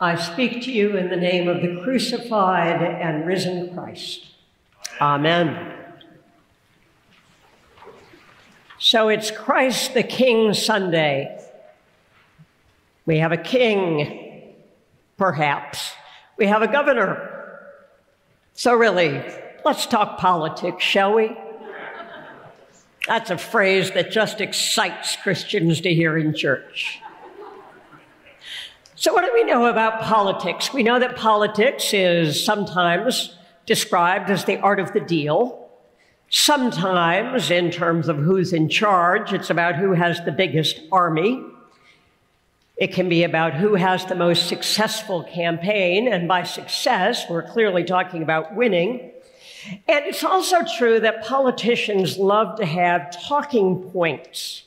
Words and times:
I 0.00 0.16
speak 0.16 0.62
to 0.62 0.72
you 0.72 0.96
in 0.96 1.08
the 1.08 1.16
name 1.16 1.48
of 1.48 1.62
the 1.62 1.80
crucified 1.82 2.82
and 2.82 3.26
risen 3.26 3.72
Christ. 3.74 4.26
Amen. 5.00 5.72
So 8.78 9.08
it's 9.08 9.30
Christ 9.30 9.94
the 9.94 10.02
King 10.02 10.52
Sunday. 10.52 11.40
We 13.06 13.18
have 13.18 13.32
a 13.32 13.36
king, 13.36 14.54
perhaps. 15.16 15.92
We 16.36 16.46
have 16.46 16.62
a 16.62 16.68
governor. 16.68 17.30
So, 18.54 18.74
really, 18.74 19.22
let's 19.64 19.86
talk 19.86 20.18
politics, 20.18 20.82
shall 20.82 21.14
we? 21.14 21.36
That's 23.06 23.30
a 23.30 23.38
phrase 23.38 23.90
that 23.92 24.10
just 24.10 24.40
excites 24.40 25.16
Christians 25.16 25.80
to 25.82 25.94
hear 25.94 26.16
in 26.16 26.34
church. 26.34 27.00
So, 28.96 29.12
what 29.12 29.24
do 29.24 29.30
we 29.34 29.42
know 29.42 29.66
about 29.66 30.02
politics? 30.02 30.72
We 30.72 30.84
know 30.84 31.00
that 31.00 31.16
politics 31.16 31.92
is 31.92 32.42
sometimes 32.42 33.36
described 33.66 34.30
as 34.30 34.44
the 34.44 34.58
art 34.58 34.78
of 34.78 34.92
the 34.92 35.00
deal. 35.00 35.68
Sometimes, 36.30 37.50
in 37.50 37.72
terms 37.72 38.08
of 38.08 38.18
who's 38.18 38.52
in 38.52 38.68
charge, 38.68 39.32
it's 39.32 39.50
about 39.50 39.74
who 39.74 39.94
has 39.94 40.24
the 40.24 40.30
biggest 40.30 40.80
army. 40.92 41.42
It 42.76 42.92
can 42.92 43.08
be 43.08 43.24
about 43.24 43.54
who 43.54 43.74
has 43.74 44.04
the 44.06 44.14
most 44.14 44.48
successful 44.48 45.24
campaign, 45.24 46.06
and 46.06 46.28
by 46.28 46.44
success, 46.44 47.24
we're 47.28 47.42
clearly 47.42 47.82
talking 47.82 48.22
about 48.22 48.54
winning. 48.54 49.10
And 49.88 50.04
it's 50.06 50.22
also 50.22 50.58
true 50.76 51.00
that 51.00 51.24
politicians 51.24 52.16
love 52.16 52.58
to 52.58 52.64
have 52.64 53.10
talking 53.26 53.90
points, 53.90 54.62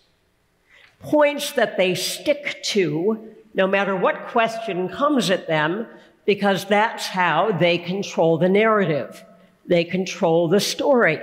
points 0.99 1.53
that 1.53 1.77
they 1.77 1.95
stick 1.95 2.61
to 2.65 3.35
no 3.57 3.65
matter 3.65 3.95
what 3.95 4.27
question 4.27 4.87
comes 4.87 5.31
at 5.31 5.47
them, 5.47 5.87
because 6.25 6.65
that's 6.65 7.07
how 7.07 7.51
they 7.51 7.79
control 7.79 8.37
the 8.37 8.47
narrative. 8.47 9.25
They 9.65 9.83
control 9.83 10.47
the 10.47 10.59
story. 10.59 11.19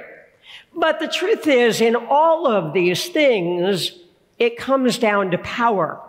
But 0.74 0.98
the 0.98 1.06
truth 1.06 1.46
is, 1.46 1.80
in 1.80 1.94
all 1.94 2.48
of 2.48 2.74
these 2.74 3.08
things, 3.08 3.92
it 4.36 4.56
comes 4.56 4.98
down 4.98 5.30
to 5.30 5.38
power. 5.38 6.00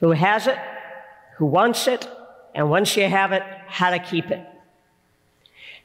Who 0.00 0.10
has 0.10 0.48
it, 0.48 0.58
who 1.36 1.46
wants 1.46 1.86
it, 1.86 2.08
and 2.52 2.68
once 2.68 2.96
you 2.96 3.08
have 3.08 3.30
it, 3.30 3.44
how 3.68 3.90
to 3.90 4.00
keep 4.00 4.32
it. 4.32 4.44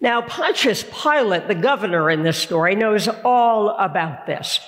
Now, 0.02 0.24
Pontius 0.24 0.84
Pilate, 0.84 1.48
the 1.48 1.54
governor 1.54 2.10
in 2.10 2.24
this 2.24 2.38
story, 2.38 2.74
knows 2.74 3.08
all 3.24 3.70
about 3.70 4.26
this. 4.26 4.60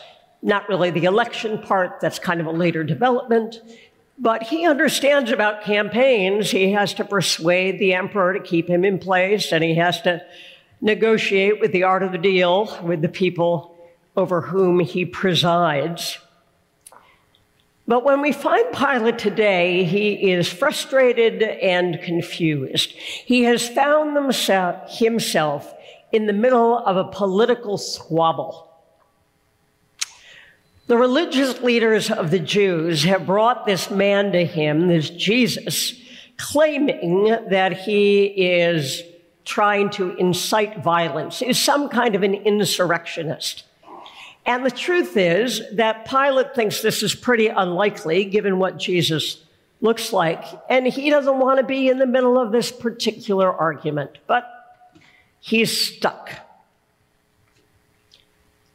Not 0.43 0.69
really 0.69 0.91
the 0.91 1.05
election 1.05 1.57
part, 1.57 1.99
that's 2.01 2.19
kind 2.19 2.39
of 2.39 2.45
a 2.45 2.51
later 2.51 2.83
development, 2.83 3.59
but 4.17 4.43
he 4.43 4.65
understands 4.65 5.31
about 5.31 5.63
campaigns. 5.63 6.51
He 6.51 6.71
has 6.71 6.93
to 6.95 7.05
persuade 7.05 7.79
the 7.79 7.93
emperor 7.93 8.33
to 8.33 8.39
keep 8.39 8.67
him 8.69 8.83
in 8.83 8.97
place, 8.99 9.51
and 9.51 9.63
he 9.63 9.75
has 9.75 10.01
to 10.01 10.21
negotiate 10.81 11.59
with 11.59 11.71
the 11.71 11.83
art 11.83 12.03
of 12.03 12.11
the 12.11 12.17
deal 12.17 12.77
with 12.83 13.01
the 13.01 13.09
people 13.09 13.75
over 14.15 14.41
whom 14.41 14.79
he 14.79 15.05
presides. 15.05 16.17
But 17.87 18.03
when 18.03 18.21
we 18.21 18.33
find 18.33 18.75
Pilate 18.75 19.17
today, 19.17 19.85
he 19.85 20.31
is 20.31 20.51
frustrated 20.51 21.41
and 21.41 22.01
confused. 22.01 22.91
He 22.91 23.43
has 23.43 23.69
found 23.69 24.17
himself 24.89 25.73
in 26.11 26.25
the 26.25 26.33
middle 26.33 26.77
of 26.79 26.97
a 26.97 27.05
political 27.05 27.77
squabble. 27.77 28.66
The 30.87 30.97
religious 30.97 31.59
leaders 31.61 32.09
of 32.09 32.31
the 32.31 32.39
Jews 32.39 33.03
have 33.03 33.25
brought 33.25 33.65
this 33.65 33.91
man 33.91 34.31
to 34.31 34.45
him, 34.45 34.87
this 34.87 35.09
Jesus, 35.09 35.93
claiming 36.37 37.25
that 37.49 37.73
he 37.73 38.23
is 38.23 39.03
trying 39.43 39.89
to 39.91 40.15
incite 40.15 40.81
violence, 40.81 41.41
is 41.41 41.59
some 41.59 41.89
kind 41.89 42.15
of 42.15 42.23
an 42.23 42.33
insurrectionist. 42.33 43.65
And 44.45 44.65
the 44.65 44.71
truth 44.71 45.17
is 45.17 45.61
that 45.73 46.07
Pilate 46.07 46.55
thinks 46.55 46.81
this 46.81 47.03
is 47.03 47.13
pretty 47.13 47.47
unlikely 47.47 48.23
given 48.23 48.57
what 48.57 48.77
Jesus 48.77 49.43
looks 49.81 50.13
like. 50.13 50.41
And 50.69 50.87
he 50.87 51.09
doesn't 51.09 51.37
want 51.37 51.59
to 51.59 51.65
be 51.65 51.89
in 51.89 51.99
the 51.99 52.07
middle 52.07 52.39
of 52.39 52.53
this 52.53 52.71
particular 52.71 53.51
argument, 53.51 54.19
but 54.25 54.45
he's 55.41 55.77
stuck. 55.77 56.31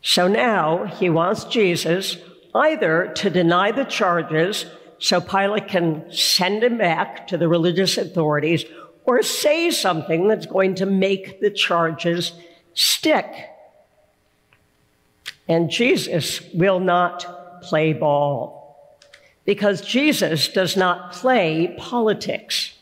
So 0.03 0.27
now 0.27 0.85
he 0.85 1.09
wants 1.09 1.45
Jesus 1.45 2.17
either 2.55 3.13
to 3.17 3.31
deny 3.31 3.71
the 3.71 3.85
charges 3.85 4.67
so 4.99 5.21
Pilate 5.21 5.69
can 5.69 6.13
send 6.13 6.63
him 6.63 6.77
back 6.79 7.27
to 7.29 7.39
the 7.39 7.49
religious 7.49 7.97
authorities 7.97 8.65
or 9.05 9.23
say 9.23 9.71
something 9.71 10.29
that's 10.29 10.47
going 10.47 10.75
to 10.77 10.87
make 10.87 11.41
the 11.41 11.51
charges 11.51 12.33
stick. 12.75 13.27
And 15.49 15.71
Jesus 15.71 16.41
will 16.53 16.81
not 16.81 17.63
play 17.63 17.93
ball 17.93 18.63
because 19.45 19.81
Jesus 19.81 20.49
does 20.49 20.77
not 20.77 21.13
play 21.13 21.75
politics, 21.79 22.77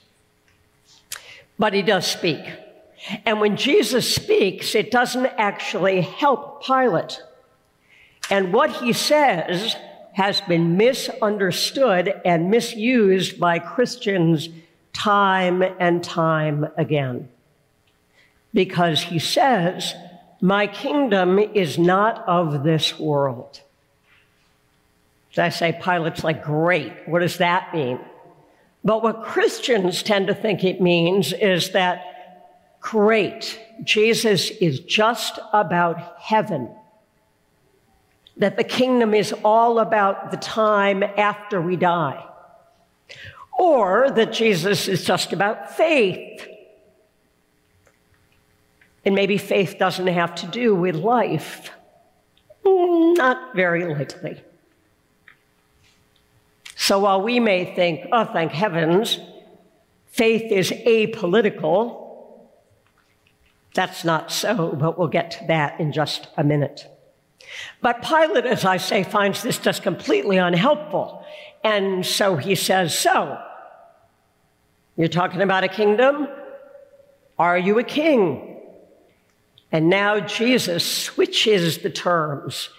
but 1.59 1.73
he 1.73 1.83
does 1.83 2.07
speak. 2.07 2.41
And 3.25 3.41
when 3.41 3.57
Jesus 3.57 4.15
speaks, 4.15 4.75
it 4.75 4.91
doesn't 4.91 5.27
actually 5.27 6.03
help 6.03 6.65
Pilate. 6.65 7.23
And 8.31 8.53
what 8.53 8.71
he 8.71 8.93
says 8.93 9.75
has 10.13 10.41
been 10.43 10.77
misunderstood 10.77 12.21
and 12.25 12.51
misused 12.51 13.41
by 13.41 13.59
Christians 13.59 14.49
time 14.93 15.63
and 15.63 16.05
time 16.05 16.69
again. 16.77 17.29
Because 18.53 19.03
he 19.03 19.19
says 19.19 19.95
my 20.41 20.67
kingdom 20.67 21.39
is 21.39 21.79
not 21.79 22.27
of 22.29 22.65
this 22.65 22.99
world. 22.99 23.61
So 25.33 25.45
I 25.45 25.51
say, 25.51 25.79
Pilate's 25.81 26.25
like, 26.25 26.43
great. 26.43 26.93
What 27.07 27.21
does 27.21 27.39
that 27.39 27.73
mean? 27.73 28.01
But 28.83 29.03
what 29.03 29.23
Christians 29.23 30.03
tend 30.03 30.27
to 30.27 30.35
think 30.35 30.65
it 30.65 30.81
means 30.81 31.33
is 31.33 31.71
that, 31.73 32.10
great, 32.81 33.59
Jesus 33.85 34.51
is 34.51 34.81
just 34.81 35.39
about 35.53 36.17
heaven. 36.19 36.71
That 38.37 38.57
the 38.57 38.65
kingdom 38.65 39.15
is 39.15 39.35
all 39.45 39.79
about 39.79 40.31
the 40.31 40.37
time 40.37 41.03
after 41.03 41.61
we 41.61 41.77
die. 41.77 42.25
Or 43.59 44.11
that 44.11 44.33
Jesus 44.33 44.89
is 44.89 45.05
just 45.05 45.33
about 45.33 45.77
faith 45.77 46.49
and 49.05 49.15
maybe 49.15 49.39
faith 49.39 49.77
doesn't 49.79 50.07
have 50.07 50.35
to 50.37 50.47
do 50.47 50.75
with 50.75 50.95
life. 50.95 51.71
Not 52.65 53.55
very 53.55 53.93
likely. 53.93 54.43
So 56.77 57.01
while 57.01 57.23
we 57.23 57.41
may 57.41 57.75
think, 57.75 58.07
oh, 58.13 58.25
thank 58.25 58.53
heavens, 58.53 59.19
faith 60.07 60.51
is 60.53 60.71
apolitical, 60.71 62.10
that's 63.75 64.05
not 64.05 64.33
so, 64.33 64.77
but 64.79 64.99
we'll 64.99 65.09
get 65.09 65.31
to 65.33 65.47
that 65.47 65.79
in 65.81 65.93
just 65.93 66.29
a 66.37 66.45
minute. 66.45 66.87
But 67.81 68.03
Pilate, 68.03 68.47
as 68.47 68.65
I 68.65 68.77
say, 68.77 69.05
finds 69.05 69.43
this 69.43 69.59
just 69.59 69.83
completely 69.83 70.37
unhelpful. 70.37 71.25
And 71.63 72.05
so 72.05 72.37
he 72.37 72.55
says, 72.55 72.97
So, 72.99 73.41
you're 74.97 75.09
talking 75.09 75.41
about 75.41 75.65
a 75.65 75.69
kingdom? 75.69 76.29
Are 77.39 77.59
you 77.59 77.79
a 77.79 77.85
king? 77.85 78.59
And 79.73 79.89
now 79.89 80.21
Jesus 80.21 80.85
switches 80.85 81.79
the 81.79 81.91
terms, 81.91 82.71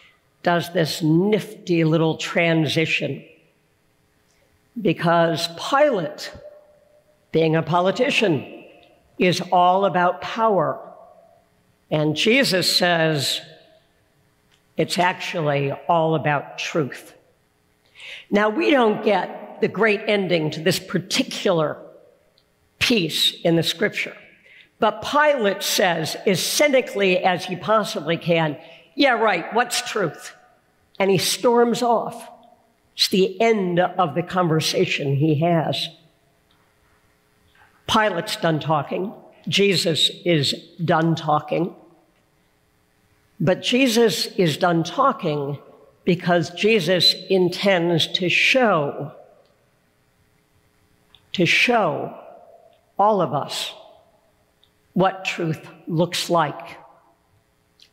does 0.44 0.74
this 0.74 1.02
nifty 1.02 1.84
little 1.84 2.18
transition. 2.18 3.24
Because 4.80 5.48
Pilate, 5.58 6.32
being 7.32 7.56
a 7.56 7.64
politician, 7.64 8.61
is 9.22 9.40
all 9.52 9.86
about 9.86 10.20
power. 10.22 10.80
And 11.92 12.16
Jesus 12.16 12.76
says 12.76 13.40
it's 14.76 14.98
actually 14.98 15.72
all 15.88 16.16
about 16.16 16.58
truth. 16.58 17.14
Now, 18.32 18.50
we 18.50 18.72
don't 18.72 19.04
get 19.06 19.62
the 19.62 19.68
great 19.68 20.02
ending 20.08 20.50
to 20.52 20.60
this 20.60 20.80
particular 20.80 21.78
piece 22.80 23.40
in 23.42 23.56
the 23.58 23.64
scripture. 23.64 24.16
But 24.80 25.04
Pilate 25.04 25.62
says, 25.62 26.18
as 26.26 26.44
cynically 26.44 27.20
as 27.20 27.46
he 27.46 27.56
possibly 27.56 28.18
can, 28.18 28.58
Yeah, 28.96 29.12
right, 29.12 29.54
what's 29.54 29.88
truth? 29.90 30.36
And 31.00 31.12
he 31.12 31.20
storms 31.20 31.84
off. 31.84 32.28
It's 32.96 33.10
the 33.10 33.40
end 33.40 33.80
of 33.80 34.16
the 34.16 34.24
conversation 34.24 35.16
he 35.16 35.36
has. 35.42 35.90
Pilate's 37.92 38.38
done 38.38 38.60
talking. 38.60 39.14
Jesus 39.48 40.10
is 40.24 40.54
done 40.84 41.16
talking. 41.16 41.76
But 43.40 43.62
Jesus 43.62 44.28
is 44.28 44.56
done 44.56 44.84
talking 44.84 45.58
because 46.06 46.52
Jesus 46.52 47.16
intends 47.30 48.08
to 48.14 48.30
show 48.30 49.12
to 51.34 51.46
show 51.46 52.14
all 53.00 53.22
of 53.22 53.34
us 53.34 53.74
what 54.94 55.24
truth 55.24 55.66
looks 55.88 56.30
like. 56.30 56.78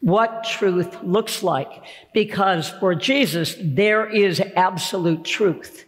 What 0.01 0.45
truth 0.45 1.03
looks 1.03 1.43
like. 1.43 1.85
Because 2.13 2.69
for 2.69 2.95
Jesus, 2.97 3.57
there 3.61 4.09
is 4.09 4.41
absolute 4.57 5.25
truth. 5.25 5.85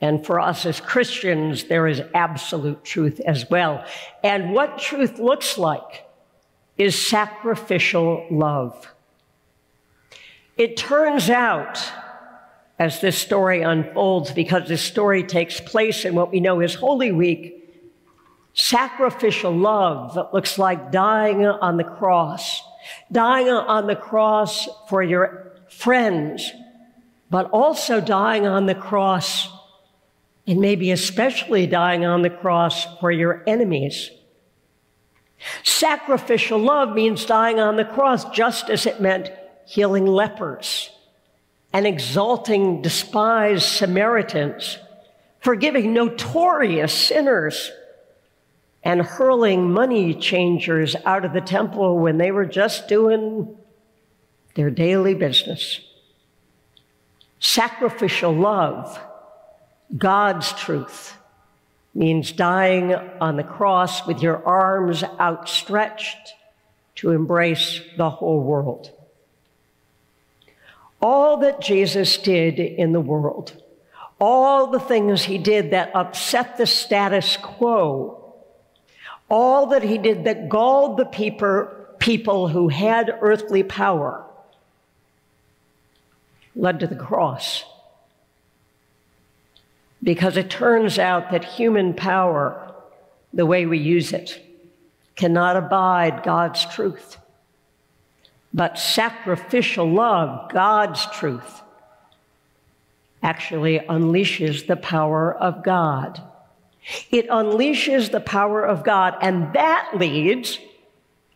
And 0.00 0.24
for 0.24 0.40
us 0.40 0.64
as 0.64 0.80
Christians, 0.80 1.64
there 1.64 1.86
is 1.86 2.02
absolute 2.14 2.84
truth 2.84 3.20
as 3.20 3.48
well. 3.50 3.84
And 4.24 4.52
what 4.52 4.78
truth 4.78 5.18
looks 5.18 5.58
like 5.58 6.06
is 6.78 7.06
sacrificial 7.06 8.26
love. 8.30 8.88
It 10.56 10.78
turns 10.78 11.28
out, 11.28 11.78
as 12.78 13.00
this 13.02 13.18
story 13.18 13.60
unfolds, 13.60 14.32
because 14.32 14.68
this 14.68 14.82
story 14.82 15.22
takes 15.22 15.60
place 15.60 16.06
in 16.06 16.14
what 16.14 16.32
we 16.32 16.40
know 16.40 16.60
is 16.60 16.74
Holy 16.74 17.12
Week, 17.12 17.56
sacrificial 18.54 19.52
love 19.52 20.14
that 20.14 20.32
looks 20.32 20.58
like 20.58 20.90
dying 20.90 21.44
on 21.44 21.76
the 21.76 21.84
cross, 21.84 22.62
dying 23.12 23.48
on 23.48 23.86
the 23.86 23.96
cross 23.96 24.66
for 24.88 25.02
your 25.02 25.52
friends, 25.68 26.50
but 27.30 27.48
also 27.50 28.00
dying 28.00 28.46
on 28.46 28.66
the 28.66 28.74
cross, 28.74 29.48
and 30.46 30.60
maybe 30.60 30.90
especially 30.90 31.66
dying 31.66 32.04
on 32.04 32.22
the 32.22 32.30
cross 32.30 32.86
for 32.98 33.10
your 33.10 33.42
enemies. 33.46 34.10
Sacrificial 35.62 36.58
love 36.58 36.94
means 36.94 37.24
dying 37.24 37.60
on 37.60 37.76
the 37.76 37.84
cross 37.84 38.28
just 38.30 38.68
as 38.68 38.86
it 38.86 39.00
meant 39.00 39.30
healing 39.66 40.06
lepers 40.06 40.90
and 41.72 41.86
exalting 41.86 42.82
despised 42.82 43.64
Samaritans, 43.64 44.78
forgiving 45.40 45.94
notorious 45.94 46.92
sinners 46.92 47.70
and 48.82 49.02
hurling 49.02 49.72
money 49.72 50.14
changers 50.14 50.96
out 51.04 51.24
of 51.24 51.32
the 51.32 51.40
temple 51.40 51.98
when 51.98 52.18
they 52.18 52.30
were 52.30 52.46
just 52.46 52.88
doing 52.88 53.56
their 54.54 54.70
daily 54.70 55.14
business. 55.14 55.80
Sacrificial 57.38 58.32
love, 58.32 58.98
God's 59.96 60.52
truth, 60.52 61.16
means 61.94 62.32
dying 62.32 62.94
on 62.94 63.36
the 63.36 63.42
cross 63.42 64.06
with 64.06 64.22
your 64.22 64.44
arms 64.46 65.02
outstretched 65.02 66.34
to 66.96 67.10
embrace 67.10 67.80
the 67.96 68.10
whole 68.10 68.42
world. 68.42 68.90
All 71.02 71.38
that 71.38 71.60
Jesus 71.60 72.18
did 72.18 72.58
in 72.60 72.92
the 72.92 73.00
world, 73.00 73.60
all 74.20 74.68
the 74.68 74.80
things 74.80 75.24
he 75.24 75.38
did 75.38 75.70
that 75.70 75.94
upset 75.94 76.58
the 76.58 76.66
status 76.66 77.36
quo 77.38 78.20
all 79.30 79.66
that 79.66 79.84
he 79.84 79.96
did 79.96 80.24
that 80.24 80.48
galled 80.48 80.98
the 80.98 81.06
people, 81.06 81.68
people 81.98 82.48
who 82.48 82.68
had 82.68 83.16
earthly 83.20 83.62
power 83.62 84.26
led 86.56 86.80
to 86.80 86.86
the 86.88 86.96
cross. 86.96 87.64
Because 90.02 90.36
it 90.36 90.50
turns 90.50 90.98
out 90.98 91.30
that 91.30 91.44
human 91.44 91.94
power, 91.94 92.74
the 93.32 93.46
way 93.46 93.66
we 93.66 93.78
use 93.78 94.12
it, 94.12 94.40
cannot 95.16 95.56
abide 95.56 96.22
God's 96.22 96.64
truth. 96.66 97.18
But 98.52 98.78
sacrificial 98.78 99.90
love, 99.90 100.50
God's 100.50 101.06
truth, 101.12 101.62
actually 103.22 103.78
unleashes 103.80 104.66
the 104.66 104.76
power 104.76 105.34
of 105.34 105.62
God. 105.62 106.22
It 107.10 107.28
unleashes 107.28 108.10
the 108.10 108.20
power 108.20 108.64
of 108.64 108.82
God, 108.82 109.14
and 109.20 109.52
that 109.52 109.90
leads 109.94 110.58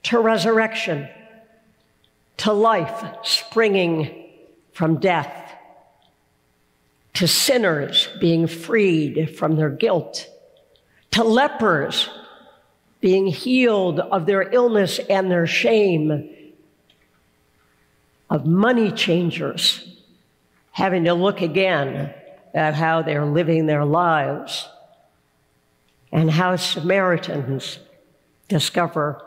to 0.05 0.19
resurrection, 0.19 1.09
to 2.39 2.53
life 2.53 3.05
springing 3.23 4.29
from 4.73 4.99
death, 4.99 5.44
to 7.15 7.29
sinners 7.29 8.09
being 8.21 8.47
freed 8.47 9.37
from 9.37 9.57
their 9.57 9.71
guilt, 9.71 10.29
to 11.13 11.25
lepers 11.25 12.09
being 13.01 13.27
healed 13.27 14.01
of 14.01 14.27
their 14.27 14.43
illness 14.53 14.99
and 15.11 15.31
their 15.31 15.47
shame, 15.47 16.31
of 18.31 18.47
money 18.47 18.91
changers 18.91 20.01
having 20.73 21.05
to 21.05 21.15
look 21.15 21.41
again 21.41 22.13
at 22.53 22.75
how 22.75 23.03
they're 23.03 23.27
living 23.27 23.67
their 23.67 23.85
lives 23.85 24.69
and 26.11 26.31
how 26.31 26.57
Samaritans 26.57 27.79
discover 28.49 29.21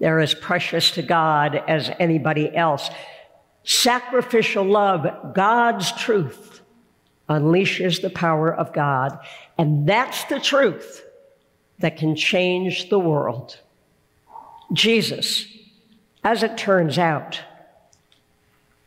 they're 0.00 0.20
as 0.20 0.34
precious 0.34 0.90
to 0.92 1.02
God 1.02 1.54
as 1.68 1.90
anybody 1.98 2.54
else. 2.54 2.90
Sacrificial 3.62 4.64
love, 4.64 5.34
God's 5.34 5.92
truth, 5.92 6.60
unleashes 7.28 8.02
the 8.02 8.10
power 8.10 8.52
of 8.52 8.72
God. 8.72 9.18
And 9.56 9.88
that's 9.88 10.24
the 10.24 10.40
truth 10.40 11.04
that 11.78 11.96
can 11.96 12.16
change 12.16 12.88
the 12.88 12.98
world. 12.98 13.58
Jesus, 14.72 15.46
as 16.22 16.42
it 16.42 16.56
turns 16.56 16.98
out, 16.98 17.40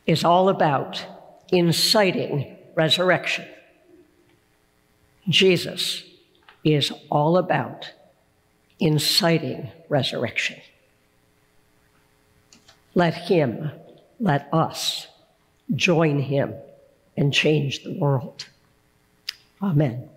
is 0.06 0.24
all 0.24 0.50
about 0.50 1.06
inciting 1.52 2.56
resurrection. 2.76 3.46
Jesus 5.28 6.04
is 6.64 6.92
all 7.10 7.38
about 7.38 7.92
inciting 8.80 9.70
resurrection. 9.90 10.60
Let 12.96 13.14
him, 13.14 13.72
let 14.20 14.48
us 14.54 15.08
join 15.76 16.20
him 16.20 16.54
and 17.18 17.34
change 17.34 17.84
the 17.84 17.94
world. 17.94 18.46
Amen. 19.62 20.10